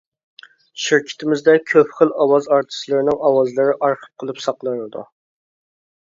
[0.83, 5.05] شىركىتىمىزدە كۆپ خىل ئاۋاز ئارتىسلىرىنىڭ ئاۋازلىرى ئارخىپ قىلىپ ساقلىنىدۇ.